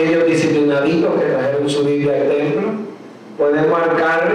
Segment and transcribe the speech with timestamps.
[0.00, 2.68] aquellos disciplinaditos que trajeron su Biblia al templo,
[3.36, 4.32] pueden marcar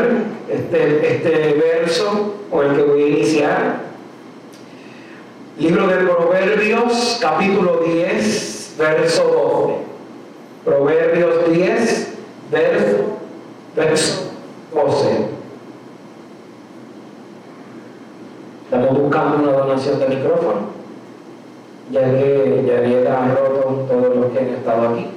[0.50, 3.86] este, este verso con el que voy a iniciar.
[5.58, 9.84] Libro de Proverbios, capítulo 10, verso
[10.66, 10.76] 12.
[10.78, 12.14] Proverbios 10,
[12.52, 12.98] verso,
[13.76, 14.32] verso
[14.74, 15.36] 12.
[18.66, 20.76] Estamos buscando una donación de micrófono,
[21.92, 25.15] ya que ya ha roto todos los que han estado aquí.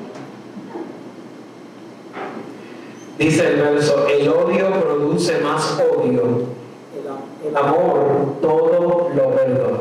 [3.18, 6.22] Dice el verso, el odio produce más odio,
[7.48, 9.78] el amor todo lo perdona.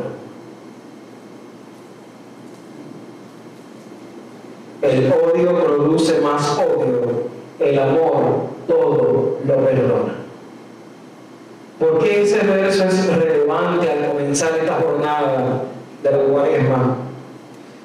[4.82, 7.28] El odio produce más odio,
[7.60, 10.16] el amor todo lo perdona.
[11.80, 15.62] ¿Por qué ese verso es relevante al comenzar esta jornada
[16.02, 16.98] de la cuaresma?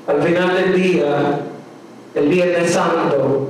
[0.06, 1.40] Al final del día,
[2.14, 3.41] el Viernes Santo,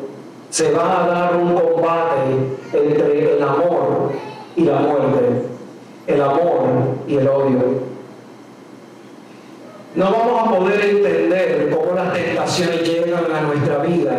[0.52, 2.30] se va a dar un combate
[2.74, 4.12] entre el amor
[4.54, 5.46] y la muerte,
[6.06, 6.62] el amor
[7.08, 7.92] y el odio.
[9.94, 14.18] No vamos a poder entender cómo las tentaciones llegan a nuestra vida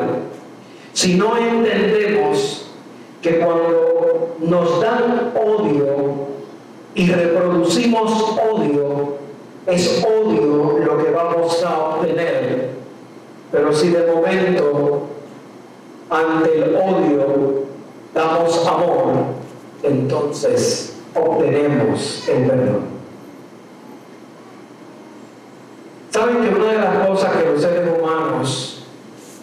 [0.94, 2.68] si no entendemos
[3.22, 6.28] que cuando nos dan odio
[6.94, 9.18] y reproducimos odio,
[9.66, 12.70] es odio lo que vamos a obtener.
[13.52, 15.03] Pero si de momento
[16.14, 17.64] ante el odio
[18.14, 19.14] damos amor,
[19.82, 22.94] entonces obtenemos el perdón.
[26.12, 28.74] ¿Saben que una de las cosas que los seres humanos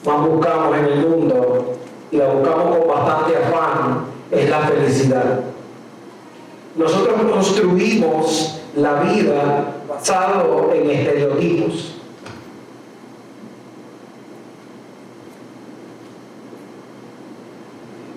[0.04, 1.74] más buscamos en el mundo
[2.10, 5.40] y la buscamos con bastante afán es la felicidad.
[6.76, 11.96] Nosotros construimos la vida basado en estereotipos.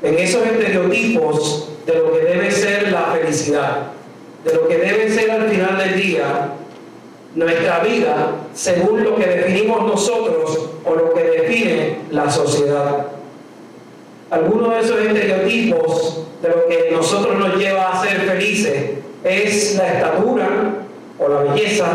[0.03, 0.45] En esos
[0.93, 3.91] estereotipos de lo que debe ser la felicidad,
[4.45, 6.53] de lo que debe ser al final del día
[7.35, 13.07] nuestra vida según lo que definimos nosotros o lo que define la sociedad.
[14.29, 18.91] Algunos de esos estereotipos de lo que nosotros nos lleva a ser felices
[19.23, 20.47] es la estatura
[21.19, 21.87] o la belleza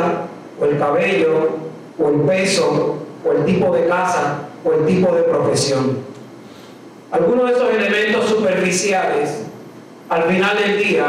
[0.60, 1.50] o el cabello
[1.98, 6.07] o el peso o el tipo de casa o el tipo de profesión.
[7.10, 9.44] Algunos de esos elementos superficiales
[10.10, 11.04] al final del día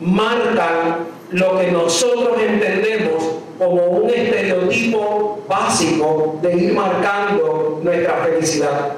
[0.00, 3.24] marcan lo que nosotros entendemos
[3.58, 8.92] como un estereotipo básico de ir marcando nuestra felicidad.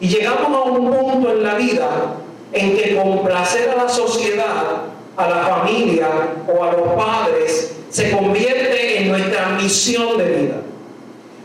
[0.00, 1.88] Y llegamos a un punto en la vida
[2.52, 4.82] en que complacer a la sociedad,
[5.16, 6.08] a la familia
[6.48, 10.56] o a los padres se convierte en nuestra misión de vida.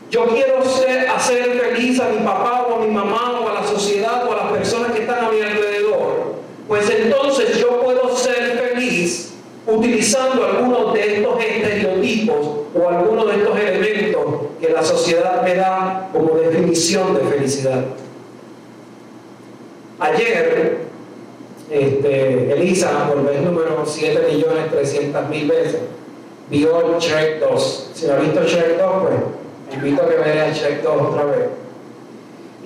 [0.09, 3.36] Yo quiero hacer feliz a mi papá o a mi mamá
[3.67, 6.38] sociedad o a las personas que están a mi alrededor.
[6.67, 9.33] Pues entonces yo puedo ser feliz
[9.66, 14.25] utilizando algunos de estos estereotipos o algunos de estos elementos
[14.59, 17.83] que la sociedad me da como definición de felicidad.
[19.99, 20.78] Ayer,
[21.69, 25.81] este, Elisa, por vez número 7.300.000 veces,
[26.49, 27.91] vio Shrek 2.
[27.94, 29.16] Si no ha visto Shrek 2, pues
[29.73, 31.66] invito a que vea Shrek 2 otra vez.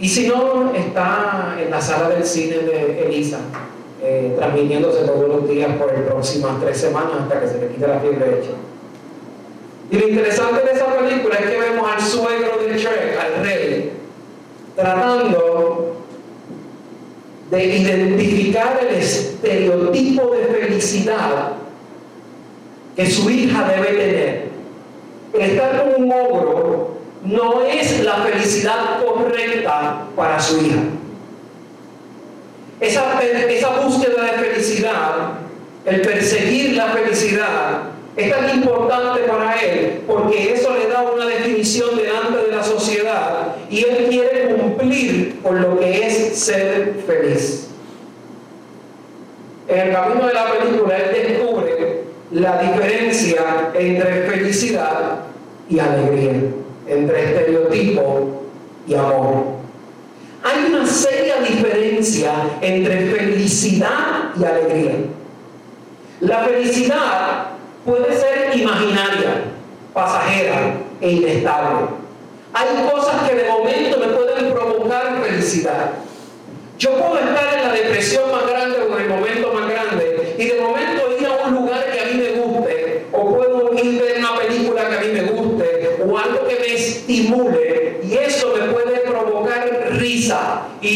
[0.02, 3.38] Y si no, está en la sala del cine de Elisa,
[4.02, 7.88] eh, transmitiéndose todos los días por las próximas tres semanas hasta que se le quite
[7.88, 8.50] la fiebre hecha.
[9.92, 13.92] Y lo interesante de esa película es que vemos al suegro de Shrek, al rey,
[14.76, 15.98] tratando
[17.52, 21.52] de identificar el estereotipo de felicidad
[22.96, 24.52] que su hija debe tener.
[25.34, 26.51] El estar con un ogro
[27.24, 30.82] no es la felicidad correcta para su hija.
[32.80, 35.34] Esa, esa búsqueda de felicidad,
[35.86, 37.84] el perseguir la felicidad,
[38.16, 43.56] es tan importante para él porque eso le da una definición delante de la sociedad
[43.70, 47.68] y él quiere cumplir con lo que es ser feliz.
[49.68, 55.20] En el camino de la película él descubre la diferencia entre felicidad
[55.70, 56.42] y alegría,
[56.92, 58.44] entre estereotipo
[58.86, 59.62] y amor.
[60.44, 64.96] Hay una seria diferencia entre felicidad y alegría.
[66.20, 67.48] La felicidad
[67.86, 69.46] puede ser imaginaria,
[69.94, 71.88] pasajera e inestable.
[72.54, 75.92] Hay cosas que de momento me pueden provocar felicidad.
[76.78, 80.46] Yo puedo estar en la depresión más grande o en el momento más grande y
[80.46, 84.04] de momento ir a un lugar que a mí me guste o puedo ir a
[84.04, 86.72] ver una película que a mí me guste o algo que me
[88.04, 89.62] y eso me puede provocar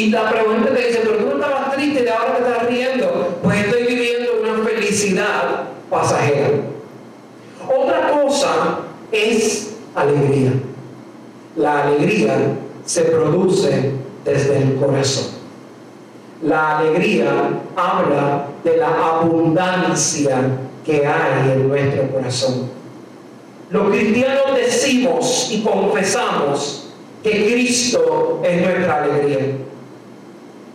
[0.10, 3.40] la pregunta te dice, pero tú no estabas triste y ahora te estás riendo.
[3.44, 6.50] Pues estoy viviendo una felicidad pasajera.
[7.68, 8.80] Otra cosa
[9.12, 10.54] es alegría.
[11.56, 12.36] La alegría
[12.86, 13.92] se produce
[14.24, 15.36] desde el corazón.
[16.42, 17.32] La alegría
[17.76, 20.38] habla de la abundancia
[20.86, 22.75] que hay en nuestro corazón.
[23.70, 26.90] Los cristianos decimos y confesamos
[27.24, 29.40] que Cristo es nuestra alegría.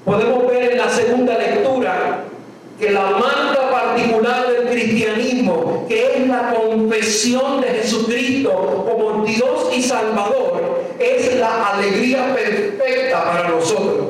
[0.05, 2.25] Podemos ver en la segunda lectura
[2.81, 9.83] que la marca particular del cristianismo, que es la confesión de Jesucristo como Dios y
[9.83, 14.09] Salvador, es la alegría perfecta para nosotros.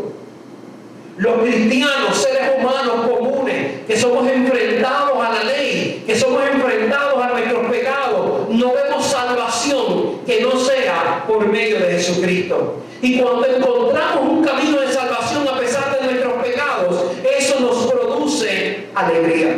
[1.18, 7.28] Los cristianos, seres humanos comunes, que somos enfrentados a la ley, que somos enfrentados a
[7.28, 12.82] nuestros pecados, no vemos salvación que no sea por medio de Jesucristo.
[13.00, 18.88] Y cuando encontramos un camino de salvación a pesar de nuestros pecados, eso nos produce
[18.94, 19.56] alegría.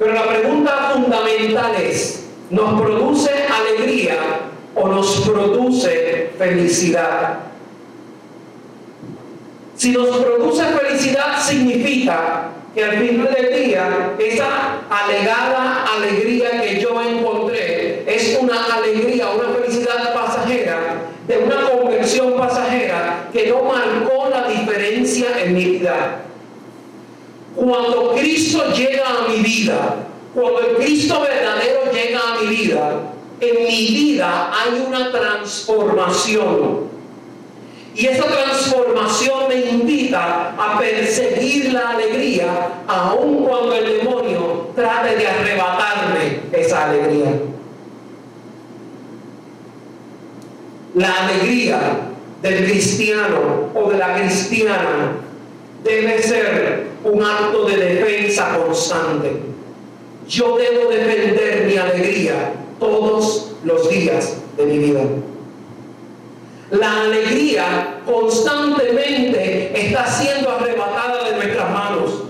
[0.00, 4.16] Pero la pregunta fundamental es, ¿nos produce alegría
[4.74, 7.38] o nos produce felicidad?
[9.76, 17.00] Si nos produce felicidad significa que al final del día esa alegada alegría que yo
[17.00, 24.48] encontré es una alegría, una felicidad pasajera, de una conversión pasajera que no marcó la
[24.48, 25.28] diferencia
[27.54, 29.96] Cuando Cristo llega a mi vida,
[30.34, 33.00] cuando el Cristo verdadero llega a mi vida,
[33.40, 36.92] en mi vida hay una transformación
[37.94, 42.46] y esa transformación me invita a perseguir la alegría,
[42.86, 47.32] aun cuando el demonio trate de arrebatarme esa alegría.
[50.94, 51.80] La alegría
[52.40, 55.21] del cristiano o de la cristiana
[55.84, 59.32] debe ser un acto de defensa constante.
[60.28, 65.00] Yo debo defender mi alegría todos los días de mi vida.
[66.70, 72.22] La alegría constantemente está siendo arrebatada de nuestras manos.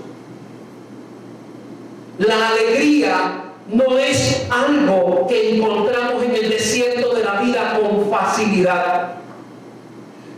[2.17, 9.15] La alegría no es algo que encontramos en el desierto de la vida con facilidad.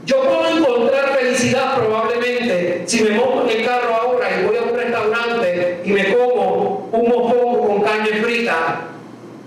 [0.06, 4.64] Yo puedo encontrar felicidad probablemente si me monto en el carro ahora y voy a
[4.64, 8.82] un restaurante y me como un mofongo con carne frita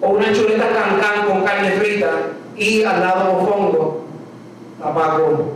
[0.00, 2.10] o una chuleta cancán con carne frita
[2.56, 4.04] y al lado mofongo
[4.82, 5.52] a Paco.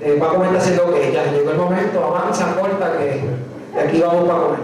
[0.00, 4.28] Eh, Paco me está haciendo que ya llegó el momento, avanza, corta, que aquí vamos
[4.28, 4.60] para comer.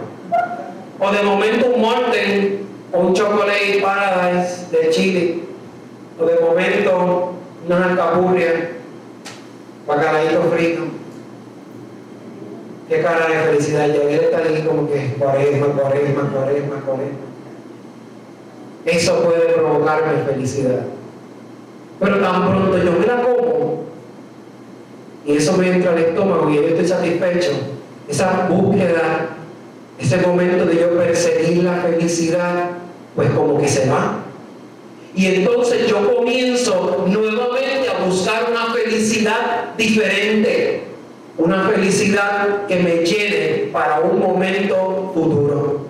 [0.99, 5.41] O de momento un Morten o un Chocolate Paradise de Chile.
[6.19, 7.33] O de momento
[7.67, 8.71] una alcapurria,
[9.87, 10.85] bacalaíto frito.
[12.89, 13.89] Qué cara de felicidad.
[13.89, 17.27] Y él está ahí como que cuaresma, cuaresma, cuaresma, cuaresma.
[18.85, 20.85] Eso puede provocarme felicidad.
[21.99, 23.87] Pero tan pronto yo me la como
[25.27, 27.51] y eso me entra al estómago y yo estoy satisfecho,
[28.09, 29.31] esa búsqueda,
[29.99, 32.71] ese momento de yo perseguir la felicidad,
[33.17, 34.21] pues como que se va.
[35.17, 40.85] Y entonces yo comienzo nuevamente a buscar una felicidad diferente,
[41.39, 45.87] una felicidad que me llene para un momento futuro.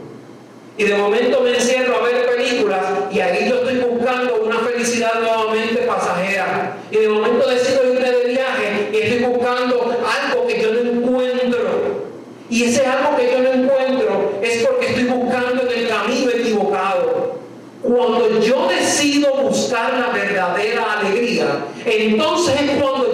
[0.79, 5.21] Y de momento me encierro a ver películas y ahí yo estoy buscando una felicidad
[5.21, 6.77] nuevamente pasajera.
[6.91, 12.07] Y de momento decido irme de viaje y estoy buscando algo que yo no encuentro.
[12.51, 17.37] Y ese algo que yo no encuentro es porque estoy buscando en el camino equivocado.
[17.83, 21.47] Cuando yo decido buscar la verdadera alegría,
[21.85, 23.06] entonces es cuando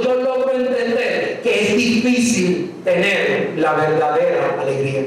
[2.02, 5.04] difícil tener la verdadera alegría.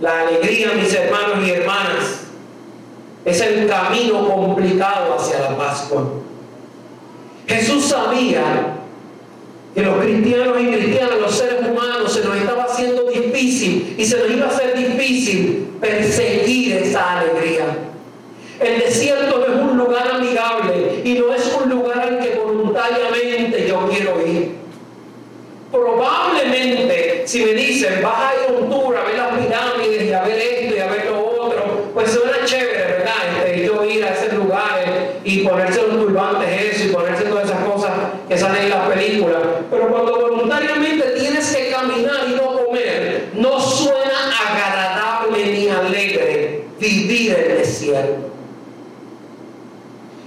[0.00, 2.20] La alegría, mis hermanos y hermanas,
[3.24, 6.04] es el camino complicado hacia la Pascua.
[7.46, 8.74] Jesús sabía
[9.74, 14.18] que los cristianos y cristianas, los seres humanos, se nos estaba haciendo difícil y se
[14.18, 17.78] nos iba a hacer difícil perseguir esa alegría.
[18.60, 23.66] El desierto no es un lugar amigable y no es un lugar al que voluntariamente
[23.68, 24.35] yo quiero ir.
[25.86, 30.22] Probablemente, si me dicen, vas a ir a tour a ver las pirámides y a
[30.24, 33.14] ver esto y a ver lo otro, pues suena chévere, ¿verdad?
[33.38, 34.88] Este, yo ir a esos lugares
[35.22, 37.92] y ponerse los turbantes eso y ponerse todas esas cosas
[38.28, 39.42] que salen en las películas.
[39.70, 47.32] Pero cuando voluntariamente tienes que caminar y no comer, no suena agradable ni alegre vivir
[47.32, 48.26] el desierto.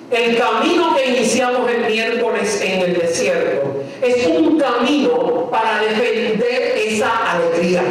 [0.09, 7.31] El camino que iniciamos el miércoles en el desierto es un camino para defender esa
[7.31, 7.83] alegría.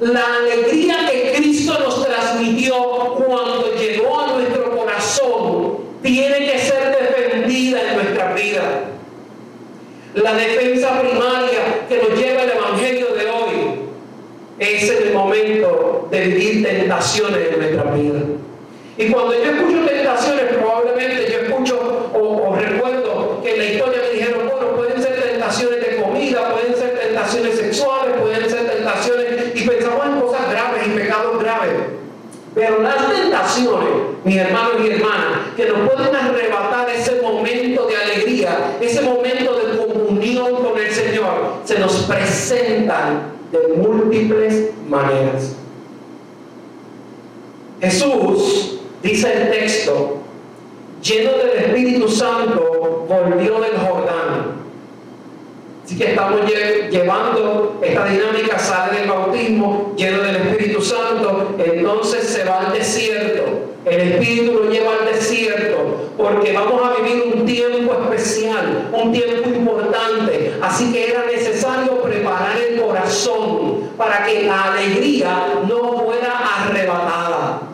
[0.00, 2.74] La alegría que Cristo nos transmitió
[3.26, 8.84] cuando llegó a nuestro corazón tiene que ser defendida en nuestra vida.
[10.14, 13.80] La defensa primaria que nos lleva el Evangelio de hoy
[14.58, 18.20] es el momento de vivir tentaciones en nuestra vida.
[18.96, 24.18] Y cuando yo escucho tentaciones, probablemente yo escucho o, recuerdo que en la historia me
[24.18, 29.68] dijeron, bueno, pueden ser tentaciones de comida, pueden ser tentaciones sexuales, pueden ser tentaciones, y
[29.68, 31.72] pensamos en cosas graves y pecados graves.
[32.54, 33.88] Pero las tentaciones,
[34.24, 39.76] mis hermanos y hermanas, que nos pueden arrebatar ese momento de alegría, ese momento de
[39.76, 45.56] comunión con el Señor, se nos presentan de múltiples maneras.
[47.80, 48.69] Jesús
[49.20, 50.16] Dice el texto,
[51.02, 54.62] lleno del Espíritu Santo, volvió del Jordán.
[55.84, 56.40] Así que estamos
[56.90, 63.42] llevando esta dinámica, sale del bautismo, lleno del Espíritu Santo, entonces se va al desierto.
[63.84, 69.50] El Espíritu lo lleva al desierto porque vamos a vivir un tiempo especial, un tiempo
[69.50, 70.54] importante.
[70.62, 77.70] Así que era necesario preparar el corazón para que la alegría no fuera arrebatada.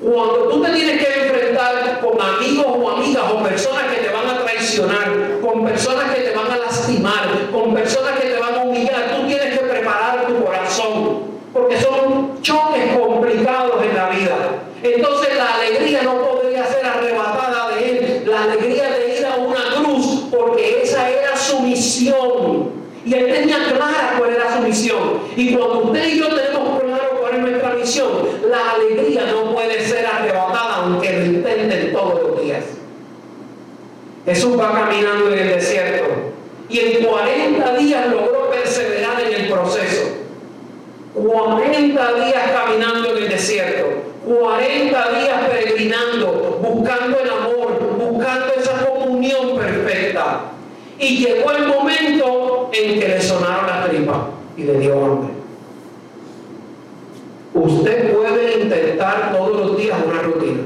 [0.00, 4.28] Cuando tú te tienes que enfrentar con amigos o amigas o personas que te van
[4.28, 8.62] a traicionar, con personas que te van a lastimar, con personas que te van a
[8.62, 14.36] humillar, tú tienes que preparar tu corazón, porque son choques complicados en la vida.
[14.84, 19.82] Entonces la alegría no podría ser arrebatada de él, la alegría de ir a una
[19.82, 22.78] cruz, porque esa era su misión.
[23.04, 25.22] Y él tenía clara cuál era su misión.
[25.34, 28.10] Y cuando usted y yo tenemos claro cuál es nuestra misión,
[28.48, 32.64] la alegría no puede ser arrebatada aunque lo intenten todos los días.
[34.24, 36.04] Jesús va caminando en el desierto
[36.68, 40.08] y en 40 días logró perseverar en el proceso.
[41.14, 43.86] 40 días caminando en el desierto,
[44.26, 50.40] 40 días peregrinando, buscando el amor, buscando esa comunión perfecta.
[50.98, 54.18] Y llegó el momento en que le sonaron las tripas
[54.56, 55.38] y le dio hambre.
[57.54, 60.62] Usted puede intentar todos los días una rutina.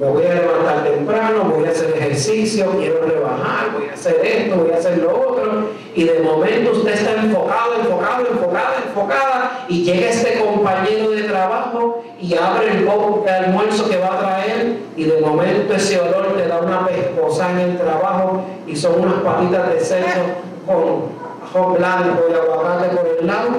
[0.00, 4.56] Me voy a levantar temprano, voy a hacer ejercicio, quiero rebajar, voy a hacer esto,
[4.56, 5.70] voy a hacer lo otro.
[5.94, 9.66] Y de momento usted está enfocado, enfocado, enfocada, enfocada.
[9.68, 14.73] Y llega este compañero de trabajo y abre el de almuerzo que va a traer.
[14.96, 19.20] Y de momento ese olor te da una pescosa en el trabajo y son unas
[19.22, 20.22] patitas de cerdo
[20.66, 23.50] con ajo blanco y aguacate por el lado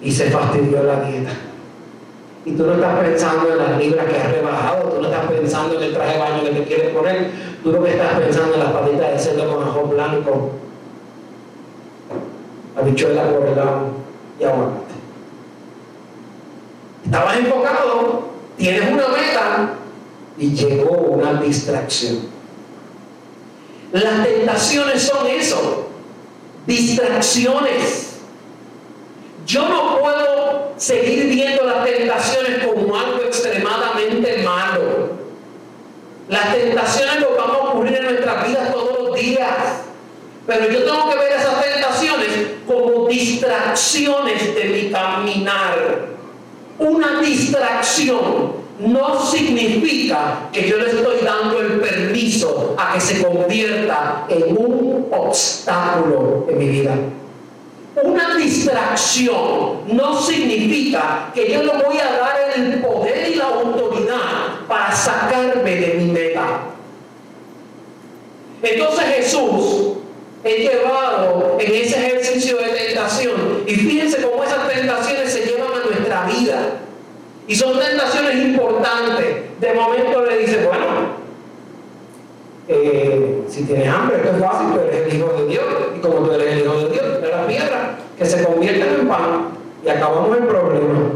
[0.00, 1.30] y se fastidió la dieta.
[2.44, 5.76] Y tú no estás pensando en las libras que has rebajado, tú no estás pensando
[5.76, 7.30] en el traje de baño que te quieres poner,
[7.62, 10.50] tú lo que estás pensando en las patitas de cerdo con ajo blanco,
[12.76, 13.80] habichuela por el lado
[14.38, 14.94] y aguacate.
[17.04, 19.74] Estabas enfocado, tienes una meta
[20.38, 22.28] y llegó una distracción.
[23.92, 25.88] Las tentaciones son eso,
[26.66, 28.14] distracciones.
[29.46, 35.10] Yo no puedo seguir viendo las tentaciones como algo extremadamente malo.
[36.28, 39.82] Las tentaciones nos van a ocurrir en nuestras vidas todos los días.
[40.46, 42.28] Pero yo tengo que ver esas tentaciones
[42.66, 46.13] como distracciones de mi caminar.
[46.78, 54.26] Una distracción no significa que yo le estoy dando el permiso a que se convierta
[54.28, 56.94] en un obstáculo en mi vida.
[58.02, 64.66] Una distracción no significa que yo le voy a dar el poder y la autoridad
[64.66, 66.62] para sacarme de mi meta.
[68.60, 69.92] Entonces Jesús
[70.42, 73.62] es llevado en ese ejercicio de tentación.
[73.66, 75.53] Y fíjense cómo esas tentaciones se llevan
[76.24, 76.80] vida.
[77.46, 79.60] Y son tentaciones importantes.
[79.60, 81.14] De momento le dice, bueno,
[82.68, 85.64] eh, si tienes hambre, esto es fácil, tú eres el Hijo de Dios.
[85.96, 89.08] Y como tú eres el Hijo de Dios, de las piedras que se convierten en
[89.08, 89.48] pan
[89.84, 91.10] y acabamos el problema.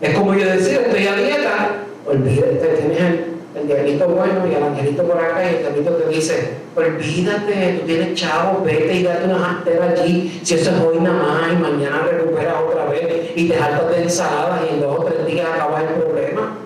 [0.00, 1.70] Es como yo decía, estoy a dieta,
[2.06, 3.33] olvídate, tienes el,
[3.66, 8.14] diablito bueno y el angelito por acá y el diablito te dice, olvídate, tú tienes
[8.14, 12.02] chavo, vete y date unas anteras allí, si eso es hoy nada más y mañana
[12.10, 15.82] recuperas otra vez y te saltas de ensalada y en dos o tres días acabas
[15.82, 16.56] el problema.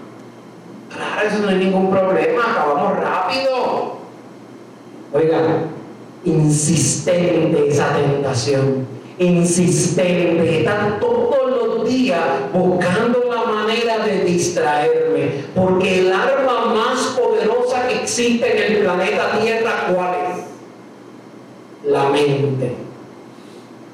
[0.95, 3.99] Claro, eso no hay ningún problema, acabamos rápido.
[5.13, 5.39] Oiga,
[6.25, 8.87] insistente esa tentación,
[9.19, 12.21] insistente, están todos los días
[12.53, 16.58] buscando la manera de distraerme, porque el arma
[18.19, 21.91] existe en el planeta Tierra, ¿cuál es?
[21.91, 22.75] La mente.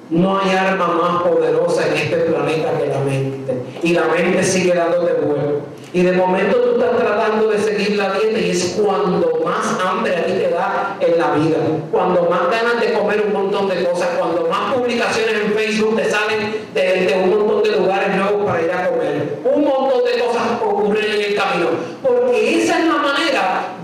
[0.08, 3.62] No hay arma más poderosa en este planeta que la mente.
[3.82, 5.60] Y la mente sigue dándote vuelo.
[5.92, 10.16] Y de momento tú estás tratando de seguir la dieta y es cuando más hambre
[10.16, 11.58] a ti te da en la vida,
[11.92, 16.10] cuando más ganas de comer un montón de cosas, cuando más publicaciones en Facebook te
[16.10, 19.38] salen de, un montón de lugares nuevos para ir a comer.
[19.44, 21.68] Un montón de cosas ocurren en el camino,
[22.02, 23.14] porque esa es la manera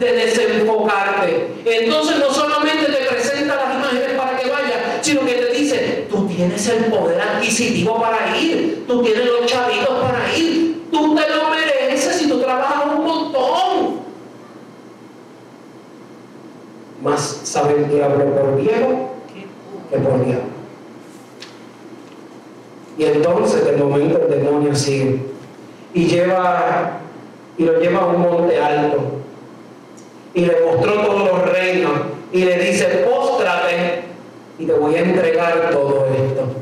[0.00, 1.48] de desenfocarte.
[1.64, 6.26] Entonces no solamente te presenta las imágenes para que vayas, sino que te dice, tú
[6.26, 6.90] tienes el
[7.60, 12.28] poder adquisitivo para ir, tú tienes los chavitos para ir, tú te lo mereces y
[12.28, 14.00] tú trabajas un montón.
[17.02, 19.10] Más sabe el diablo por viejo
[19.90, 20.50] que por diablo.
[22.98, 25.22] Y entonces de momento el demonio sigue
[25.94, 27.00] y lleva
[27.56, 28.98] y lo lleva a un monte alto
[30.34, 31.92] y le mostró todos los reinos
[32.32, 34.02] y le dice, póstrate
[34.58, 36.60] y te voy a entregar todo esto.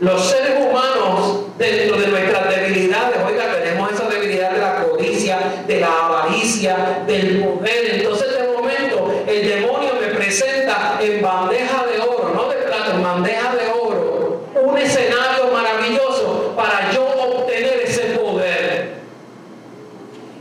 [0.00, 5.80] Los seres humanos, dentro de nuestras debilidades, oiga, tenemos esa debilidad de la codicia, de
[5.80, 7.96] la avaricia, del poder.
[7.96, 13.02] Entonces, de momento, el demonio me presenta en bandeja de oro, no de plata, en
[13.02, 18.98] bandeja de oro, un escenario maravilloso para yo obtener ese poder.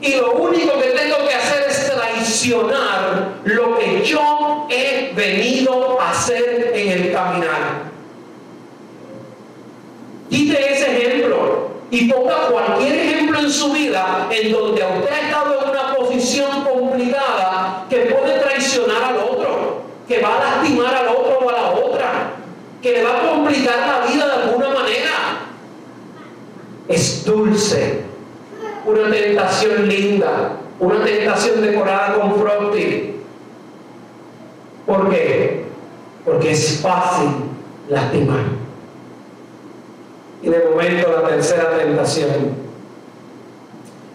[0.02, 6.12] Y lo único que tengo que hacer es traicionar lo que yo he venido a
[6.12, 7.88] hacer en el caminar.
[10.30, 15.64] Quite ese ejemplo y ponga cualquier ejemplo en su vida en donde usted ha estado
[15.64, 21.40] en una posición complicada que puede traicionar al otro, que va a lastimar al otro
[21.44, 22.32] o a la otra,
[22.82, 25.12] que le va a complicar la vida de alguna manera.
[26.88, 28.02] Es dulce,
[28.86, 33.18] una tentación linda, una tentación decorada con frosting.
[34.86, 35.66] ¿Por qué?
[36.24, 37.30] Porque es fácil
[37.90, 38.46] lastimar.
[40.44, 42.67] Y de momento la tercera tentación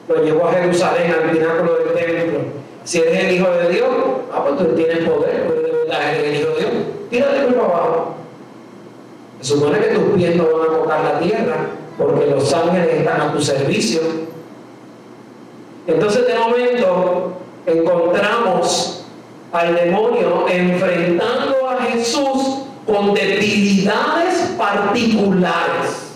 [0.08, 2.40] lo llevó a Jerusalén, al pináculo del templo.
[2.84, 3.90] Si eres el Hijo de Dios,
[4.32, 6.72] ah, pues tú tienes poder, pero eres el Hijo de Dios.
[7.10, 8.14] Tírate por abajo.
[9.40, 11.56] Se supone que tus pies no van a tocar la tierra,
[11.98, 14.00] porque los ángeles están a tu servicio.
[15.86, 17.32] Entonces de momento
[17.66, 19.04] encontramos
[19.52, 26.12] al demonio enfrentando a Jesús con debilidades particulares.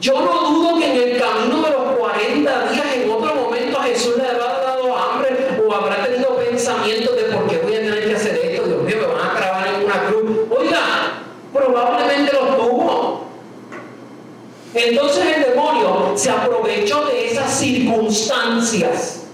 [0.00, 1.81] Yo no dudo que en el camino de los
[2.22, 7.16] 40 días, en otro momento, a Jesús le habrá dado hambre o habrá tenido pensamientos
[7.16, 9.68] de por qué voy a tener que hacer esto, Dios mío, me van a clavar
[9.68, 10.38] en una cruz.
[10.50, 10.80] Oiga,
[11.52, 13.26] probablemente los tuvo.
[14.74, 19.24] Entonces el demonio se aprovechó de esas circunstancias.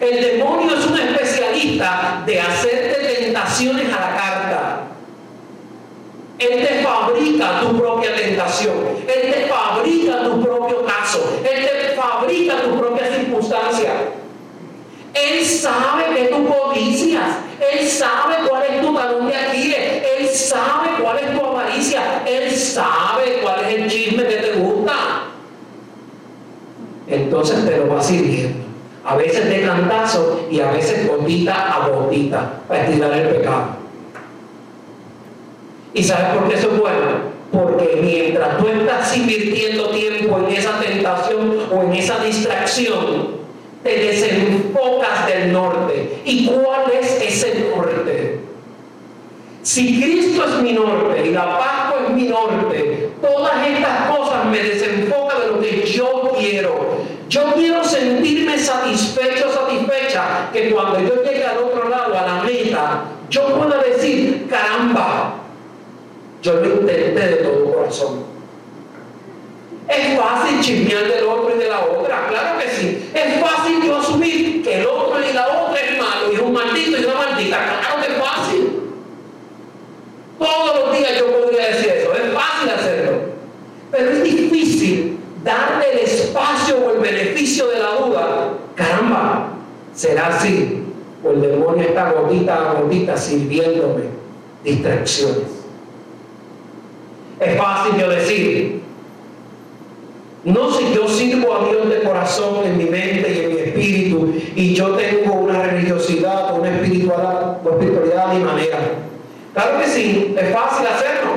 [0.00, 4.82] El demonio es un especialista de hacerte tentaciones a la carta.
[6.38, 8.74] Él te fabrica tu propia tentación.
[9.06, 10.51] Él te fabrica tu propio
[11.18, 13.92] Él te fabrica tu propia circunstancia.
[15.14, 17.36] Él sabe que tú codicias.
[17.72, 20.02] Él sabe cuál es tu talón de Aquiles.
[20.18, 22.22] Él sabe cuál es tu avaricia.
[22.26, 24.94] Él sabe cuál es el chisme que te gusta.
[27.06, 28.64] Entonces te lo va sirviendo.
[29.04, 33.82] A veces de cantazo y a veces gotita a gotita para estirar el pecado.
[35.92, 37.32] ¿Y sabes por qué eso es bueno?
[37.52, 43.42] Porque mientras tú estás invirtiendo tiempo en esa tentación o en esa distracción,
[43.82, 46.20] te desenfocas del norte.
[46.24, 48.40] ¿Y cuál es ese norte?
[49.62, 54.58] Si Cristo es mi norte y la Pascua es mi norte, todas estas cosas me
[54.58, 57.02] desenfocan de lo que yo quiero.
[57.28, 63.04] Yo quiero sentirme satisfecho, satisfecha, que cuando yo llegue al otro lado, a la meta,
[63.30, 65.41] yo pueda decir, caramba,
[66.42, 68.24] yo lo intenté de todo corazón.
[69.88, 73.10] Es fácil chismear del otro y de la otra, claro que sí.
[73.14, 76.52] Es fácil yo asumir que el otro y la otra es malo y es un
[76.52, 78.80] maldito y una maldita, claro que es fácil.
[80.38, 83.12] Todos los días yo podría decir eso, es fácil hacerlo.
[83.92, 88.48] Pero es difícil darle el espacio o el beneficio de la duda.
[88.74, 89.48] Caramba,
[89.94, 90.82] será así.
[91.22, 94.04] O el demonio está gotita a gotita sirviéndome
[94.64, 95.51] distracciones.
[97.44, 98.82] Es fácil yo decir,
[100.44, 104.34] no si yo sirvo a Dios de corazón en mi mente y en mi espíritu
[104.54, 108.78] y yo tengo una religiosidad o una espiritualidad, o espiritualidad a mi manera.
[109.54, 111.30] Claro que sí, es fácil hacerlo.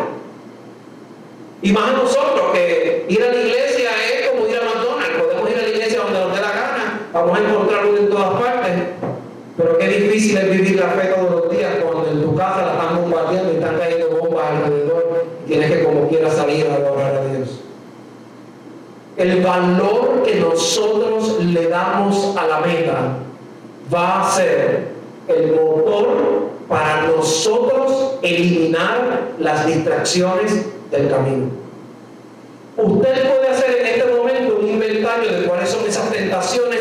[1.62, 5.18] Y más a nosotros que que ir a la iglesia es como ir a McDonald's.
[5.20, 7.02] Podemos ir a la iglesia donde nos dé la gana.
[7.14, 8.72] Vamos a encontrarlo en todas partes.
[9.58, 12.74] Pero qué difícil es vivir la fe todos los días cuando en tu casa la
[12.74, 14.85] están bombardeando y están cayendo bombas alrededor.
[15.48, 17.60] Tienes que como quiera salir a adorar a Dios.
[19.18, 23.18] El valor que nosotros le damos a la meta
[23.94, 24.88] va a ser
[25.28, 26.08] el motor
[26.68, 31.46] para nosotros eliminar las distracciones del camino.
[32.78, 36.80] Usted puede hacer en este momento un inventario de cuáles son esas tentaciones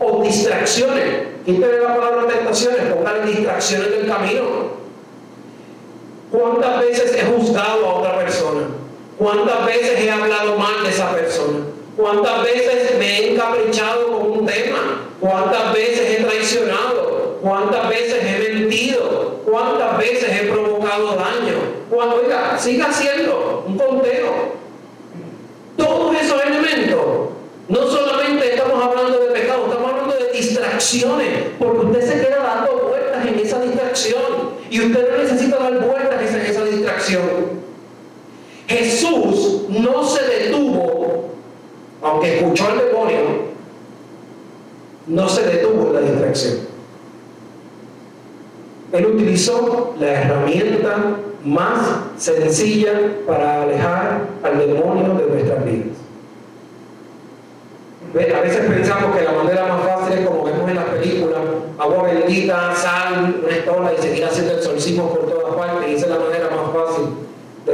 [0.00, 1.04] o distracciones.
[1.44, 4.85] Quítale la palabra tentaciones, póngale distracciones del camino.
[6.30, 8.62] ¿Cuántas veces he juzgado a otra persona?
[9.18, 11.58] ¿Cuántas veces he hablado mal de esa persona?
[11.96, 15.08] ¿Cuántas veces me he encaprichado con un tema?
[15.20, 17.38] ¿Cuántas veces he traicionado?
[17.40, 19.40] ¿Cuántas veces he mentido?
[19.46, 21.56] ¿Cuántas veces he provocado daño?
[21.88, 24.56] Cuando, oiga, siga haciendo un conteo.
[25.76, 27.00] Todos esos elementos,
[27.68, 32.88] no solamente estamos hablando de pecado, estamos hablando de distracciones, porque usted se queda dando
[32.88, 35.85] vueltas en esa distracción y usted no necesita dar
[38.68, 41.30] Jesús no se detuvo,
[42.02, 43.46] aunque escuchó al demonio,
[45.06, 46.58] no se detuvo en la distracción.
[48.92, 52.92] Él utilizó la herramienta más sencilla
[53.26, 55.96] para alejar al demonio de nuestras vidas.
[58.14, 61.40] A veces pensamos que la manera más fácil es como vemos en las películas,
[61.78, 65.90] agua bendita, sal, una estola y seguir haciendo exorcismos por todas partes.
[65.90, 66.45] Y es la manera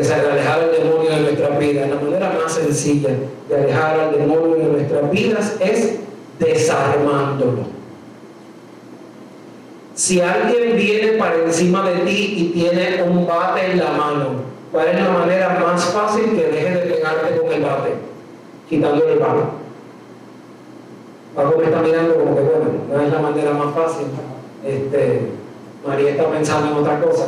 [0.09, 1.89] de alejar al demonio de nuestras vidas.
[1.89, 3.11] La manera más sencilla
[3.49, 5.99] de alejar al demonio de nuestras vidas es
[6.39, 7.73] desarmándolo.
[9.95, 14.27] Si alguien viene para encima de ti y tiene un bate en la mano,
[14.73, 17.91] ¿cuál es la manera más fácil que deje de pegarte con el bate?
[18.69, 19.43] Quitándole el bate.
[21.37, 24.07] Paco me está mirando como que bueno, no es la manera más fácil.
[24.65, 25.31] Este,
[25.87, 27.27] María está pensando en otra cosa.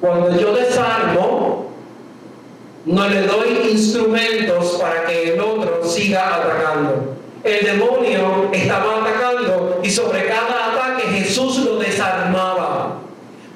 [0.00, 1.70] Cuando yo desarmo,
[2.84, 7.16] no le doy instrumentos para que el otro siga atacando.
[7.42, 12.98] El demonio estaba atacando y sobre cada ataque Jesús lo desarmaba.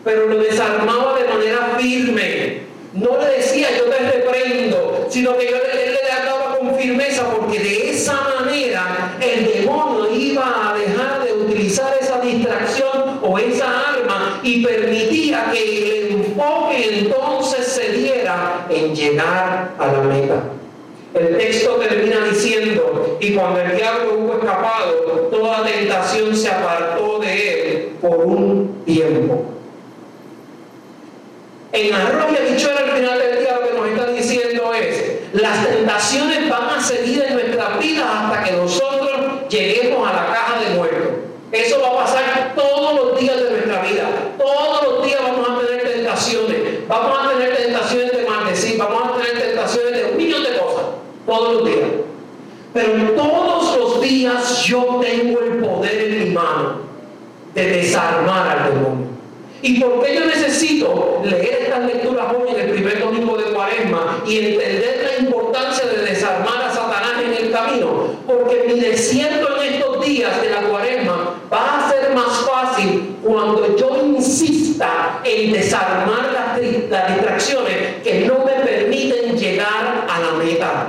[0.05, 2.62] Pero lo desarmaba de manera firme.
[2.94, 7.61] No le decía yo te reprendo, sino que yo le, le ataba con firmeza porque
[7.61, 14.40] de esa manera el demonio iba a dejar de utilizar esa distracción o esa arma
[14.42, 16.10] y permitía que el
[17.00, 20.42] entonces se diera en llegar a la meta.
[21.14, 24.92] El texto termina diciendo, y cuando el diablo hubo escapado,
[25.30, 29.44] toda tentación se apartó de él por un tiempo.
[31.72, 35.66] En arroyo y dicho al final del día lo que nos está diciendo es, las
[35.66, 40.76] tentaciones van a seguir en nuestra vida hasta que nosotros lleguemos a la caja de
[40.76, 41.12] muertos.
[41.52, 44.08] Eso va a pasar todos los días de nuestra vida.
[44.38, 46.80] Todos los días vamos a tener tentaciones.
[46.90, 48.76] Vamos a tener tentaciones de maldecir.
[48.76, 50.83] Vamos a tener tentaciones de un millón de cosas
[51.24, 51.88] todos los días.
[52.74, 56.81] Pero todos los días yo tengo el poder en mi mano
[57.55, 59.07] de desarmar al demonio.
[59.62, 64.22] ¿Y por qué yo necesito leer estas lecturas hoy en el primer domingo de Cuaresma
[64.26, 68.14] y entender la importancia de desarmar a Satanás en el camino?
[68.26, 73.76] Porque mi desierto en estos días de la Cuaresma va a ser más fácil cuando
[73.76, 80.87] yo insista en desarmar las, las distracciones que no me permiten llegar a la meta.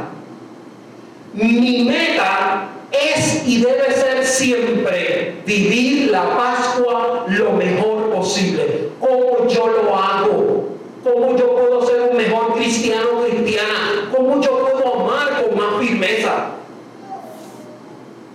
[1.33, 8.89] Mi meta es y debe ser siempre vivir la Pascua lo mejor posible.
[8.99, 10.69] ¿Cómo yo lo hago?
[11.03, 14.09] ¿Cómo yo puedo ser un mejor cristiano o cristiana?
[14.15, 16.51] ¿Cómo yo puedo amar con más firmeza?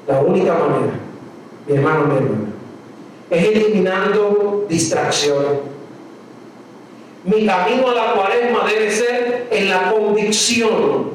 [0.06, 0.92] La única manera,
[1.66, 2.52] mi hermano, mi hermana,
[3.30, 5.58] es eliminando distracciones.
[7.24, 11.10] Mi camino a la cuaresma debe ser en la convicción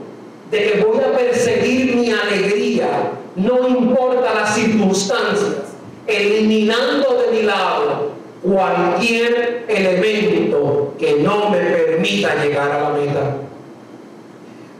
[0.52, 5.74] de que voy a perseguir mi alegría, no importa las circunstancias,
[6.08, 8.12] eliminando de mi lado
[8.44, 13.38] cualquier elemento que no me permita llegar a la meta.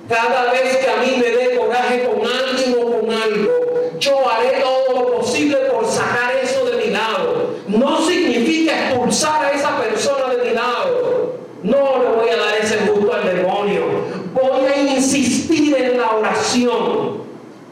[0.10, 3.52] Cada vez que a mí me dé coraje con alguien o con algo,
[4.00, 7.52] yo haré todo lo posible por sacar eso de mi lado.
[7.68, 11.36] No significa expulsar a esa persona de mi lado.
[11.64, 13.84] No le voy a dar ese gusto al demonio.
[14.34, 17.01] Voy a insistir en la oración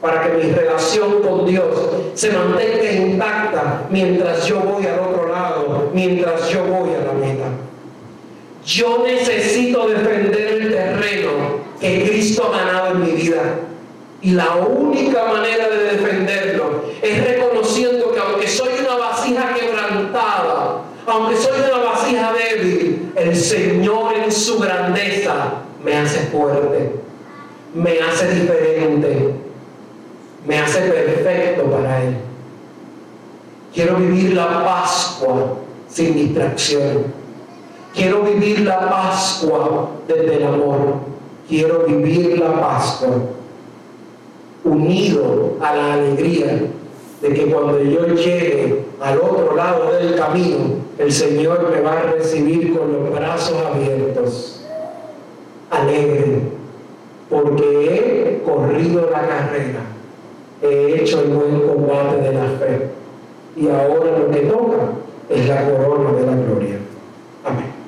[0.02, 1.76] para que mi relación con Dios
[2.14, 7.46] se mantenga intacta mientras yo voy al otro lado, mientras yo voy a la meta.
[8.66, 11.32] Yo necesito defender el terreno
[11.80, 13.18] que Cristo ha ganado en
[14.22, 21.36] Y la única manera de defenderlo es reconociendo que aunque soy una vasija quebrantada, aunque
[21.38, 26.92] soy una vasija débil, el Señor en su grandeza me hace fuerte,
[27.74, 29.34] me hace diferente,
[30.45, 32.15] me hace perfecto para Él.
[33.73, 37.06] Quiero vivir la Pascua sin distracción.
[37.93, 40.80] Quiero vivir la Pascua desde el amor.
[41.47, 43.10] Quiero vivir la Pascua
[44.63, 46.62] unido a la alegría
[47.21, 52.02] de que cuando yo llegue al otro lado del camino, el Señor me va a
[52.04, 54.62] recibir con los brazos abiertos,
[55.69, 56.41] alegre,
[57.30, 59.82] porque he corrido la carrera,
[60.62, 62.88] he hecho el buen combate de la fe,
[63.56, 64.78] y ahora lo que toca
[65.30, 66.76] es la corona de la gloria.
[67.45, 67.79] Amén.